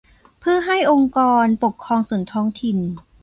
[0.39, 2.77] เพื่อให้องค์กรปกครองส่วนท้องถิ่น